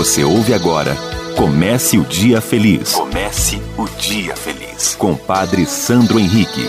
[0.00, 0.96] Você ouve agora
[1.36, 2.94] Comece o Dia Feliz.
[2.94, 4.94] Comece o Dia Feliz.
[4.94, 6.66] Com Padre Sandro Henrique.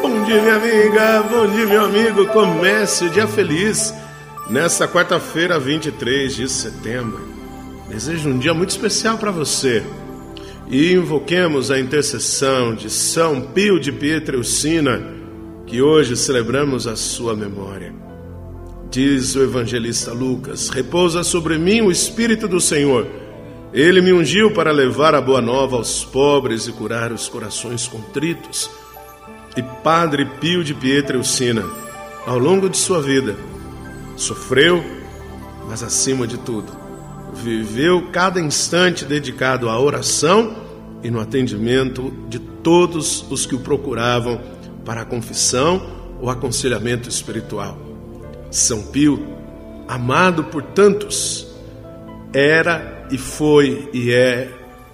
[0.00, 1.22] Bom dia, minha amiga.
[1.28, 2.26] Bom dia, meu amigo.
[2.26, 3.92] Comece o Dia Feliz.
[4.48, 7.26] Nesta quarta-feira, 23 de setembro.
[7.88, 9.84] Desejo um dia muito especial para você.
[10.70, 15.02] E invoquemos a intercessão de São Pio de Pietreucina,
[15.66, 18.13] que hoje celebramos a sua memória.
[18.94, 23.08] Diz o evangelista Lucas: Repousa sobre mim o Espírito do Senhor.
[23.72, 28.70] Ele me ungiu para levar a boa nova aos pobres e curar os corações contritos.
[29.56, 31.64] E Padre Pio de Pietreucina,
[32.24, 33.34] ao longo de sua vida,
[34.16, 34.80] sofreu,
[35.68, 36.70] mas acima de tudo,
[37.34, 40.54] viveu cada instante dedicado à oração
[41.02, 44.40] e no atendimento de todos os que o procuravam
[44.84, 45.84] para a confissão
[46.20, 47.83] ou aconselhamento espiritual.
[48.54, 49.20] São Pio,
[49.88, 51.44] amado por tantos,
[52.32, 54.48] era e foi e é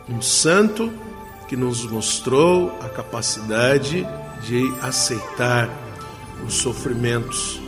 [0.08, 0.90] um santo
[1.46, 4.08] que nos mostrou a capacidade
[4.46, 5.68] de aceitar
[6.46, 7.60] os sofrimentos,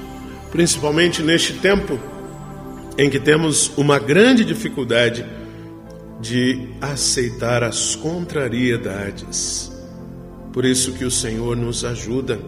[0.51, 2.01] principalmente neste tempo
[2.97, 5.27] em que temos uma grande dificuldade
[6.23, 9.71] de aceitar as contrariedades.
[10.55, 12.41] Por isso que o Senhor nos ajuda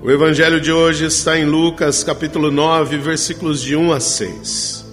[0.00, 4.86] o evangelho de hoje está em Lucas, capítulo 9, versículos de 1 a 6.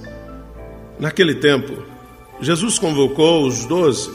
[0.99, 1.73] Naquele tempo,
[2.41, 4.09] Jesus convocou os doze,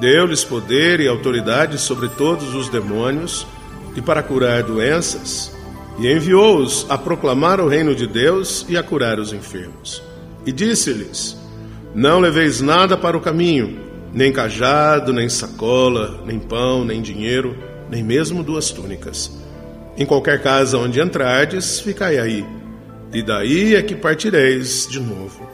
[0.00, 3.46] deu-lhes poder e autoridade sobre todos os demônios
[3.94, 5.56] e para curar doenças,
[6.00, 10.02] e enviou-os a proclamar o reino de Deus e a curar os enfermos.
[10.44, 11.36] E disse-lhes:
[11.94, 13.78] Não leveis nada para o caminho,
[14.12, 17.56] nem cajado, nem sacola, nem pão, nem dinheiro,
[17.88, 19.46] nem mesmo duas túnicas
[19.98, 22.46] em qualquer casa onde entrardes, ficai aí,
[23.12, 25.44] e daí é que partireis de novo.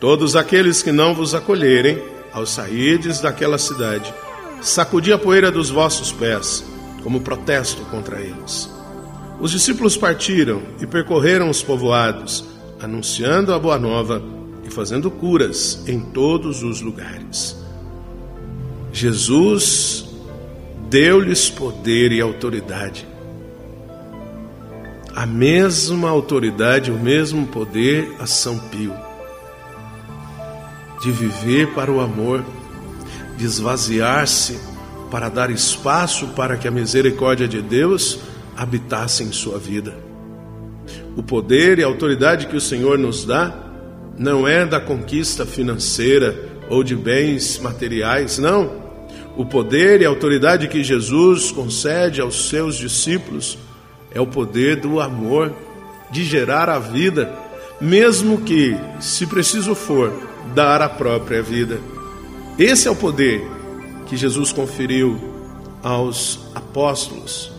[0.00, 2.02] Todos aqueles que não vos acolherem,
[2.32, 4.12] ao sairdes daquela cidade,
[4.62, 6.64] sacudi a poeira dos vossos pés,
[7.02, 8.70] como protesto contra eles.
[9.38, 12.44] Os discípulos partiram e percorreram os povoados,
[12.80, 14.22] anunciando a boa nova
[14.64, 17.56] e fazendo curas em todos os lugares.
[18.90, 20.06] Jesus
[20.88, 23.15] deu-lhes poder e autoridade
[25.16, 28.94] a mesma autoridade, o mesmo poder a São Pio
[31.00, 32.44] de viver para o amor,
[33.38, 34.58] de esvaziar-se
[35.10, 38.18] para dar espaço para que a misericórdia de Deus
[38.56, 39.96] habitasse em sua vida.
[41.16, 43.54] O poder e a autoridade que o Senhor nos dá
[44.18, 46.36] não é da conquista financeira
[46.68, 48.84] ou de bens materiais, não.
[49.36, 53.58] O poder e a autoridade que Jesus concede aos seus discípulos
[54.16, 55.52] é o poder do amor,
[56.10, 57.30] de gerar a vida,
[57.78, 60.10] mesmo que, se preciso for,
[60.54, 61.78] dar a própria vida.
[62.58, 63.46] Esse é o poder
[64.06, 65.20] que Jesus conferiu
[65.82, 67.52] aos apóstolos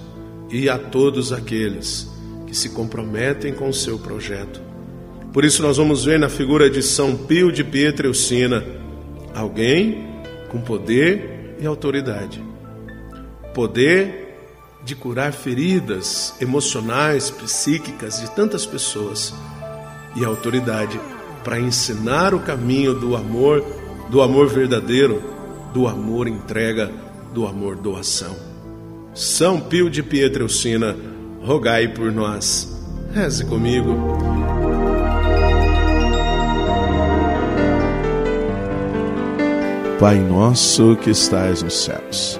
[0.50, 2.09] e a todos aqueles
[2.47, 4.59] que se comprometem com o seu projeto.
[5.31, 8.66] Por isso, nós vamos ver na figura de São Pio de Pietreucina
[9.35, 10.07] alguém
[10.50, 12.44] com poder e autoridade.
[13.53, 14.27] Poder
[14.88, 19.34] de curar feridas emocionais, psíquicas de tantas pessoas
[20.16, 20.98] e a autoridade
[21.44, 23.66] para ensinar o caminho do amor,
[24.09, 25.22] do amor verdadeiro,
[25.74, 26.90] do amor entrega,
[27.34, 28.34] do amor doação.
[29.14, 30.96] São Pio de Pietreucina,
[31.44, 32.74] rogai por nós.
[33.14, 33.94] Reze comigo.
[40.00, 42.40] Pai nosso que estais nos céus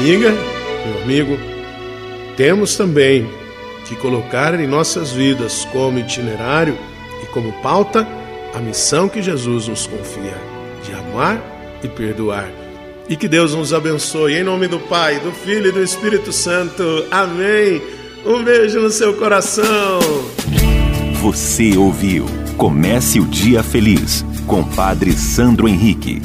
[0.00, 0.34] Amiga,
[0.86, 1.38] meu amigo,
[2.34, 3.28] temos também
[3.86, 6.74] que colocar em nossas vidas como itinerário
[7.22, 8.08] e como pauta
[8.54, 10.38] a missão que Jesus nos confia
[10.82, 11.38] de amar
[11.84, 12.48] e perdoar.
[13.10, 14.36] E que Deus nos abençoe.
[14.36, 17.04] Em nome do Pai, do Filho e do Espírito Santo.
[17.10, 17.82] Amém.
[18.24, 20.00] Um beijo no seu coração.
[21.20, 22.24] Você ouviu
[22.56, 26.22] Comece o Dia Feliz com Padre Sandro Henrique.